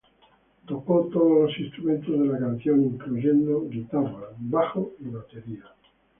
[0.65, 5.63] Tocó todos los instrumentos de la canción, incluyendo guitarra, bajo y batería.